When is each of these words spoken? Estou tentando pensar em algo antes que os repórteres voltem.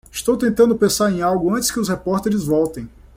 Estou 0.11 0.35
tentando 0.35 0.75
pensar 0.75 1.11
em 1.11 1.21
algo 1.21 1.53
antes 1.53 1.69
que 1.69 1.79
os 1.79 1.87
repórteres 1.87 2.43
voltem. 2.43 2.89